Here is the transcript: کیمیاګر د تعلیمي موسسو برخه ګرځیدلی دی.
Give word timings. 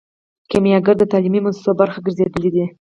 کیمیاګر 0.49 0.95
د 0.99 1.03
تعلیمي 1.11 1.39
موسسو 1.45 1.71
برخه 1.79 1.99
ګرځیدلی 2.05 2.49
دی. 2.55 2.65